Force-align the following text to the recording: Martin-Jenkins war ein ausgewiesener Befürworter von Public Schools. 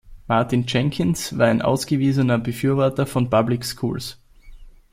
Martin-Jenkins 0.27 1.37
war 1.37 1.45
ein 1.45 1.61
ausgewiesener 1.61 2.39
Befürworter 2.39 3.05
von 3.05 3.29
Public 3.29 3.63
Schools. 3.63 4.17